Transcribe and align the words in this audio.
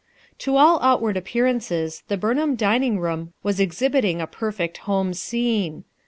To 0.39 0.57
all 0.57 0.81
outward 0.81 1.15
appearances 1.15 2.01
the 2.07 2.17
Burnham 2.17 2.55
dining 2.55 2.99
room 2.99 3.33
was 3.43 3.59
exhibiting 3.59 4.19
a 4.19 4.25
perfect 4.25 4.77
home 4.89 5.13
scene. 5.13 5.83